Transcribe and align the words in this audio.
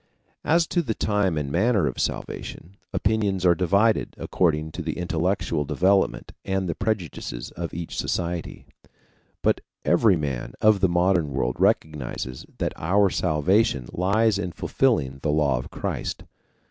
As 0.43 0.65
to 0.65 0.81
the 0.81 0.95
time 0.95 1.37
and 1.37 1.51
manner 1.51 1.85
of 1.85 1.99
salvation, 1.99 2.75
opinions 2.91 3.45
are 3.45 3.53
divided 3.53 4.15
according 4.17 4.71
to 4.71 4.81
the 4.81 4.97
intellectual 4.97 5.63
development 5.63 6.31
and 6.43 6.67
the 6.67 6.73
prejudices 6.73 7.51
of 7.51 7.71
each 7.71 7.95
society. 7.97 8.65
But 9.43 9.61
every 9.85 10.15
man 10.15 10.55
of 10.59 10.79
the 10.79 10.89
modern 10.89 11.29
world 11.29 11.57
recognizes 11.59 12.47
that 12.57 12.73
our 12.77 13.11
salvation 13.11 13.89
lies 13.93 14.39
in 14.39 14.53
fulfilling 14.53 15.19
the 15.21 15.29
law 15.31 15.59
of 15.59 15.69
Christ. 15.69 16.23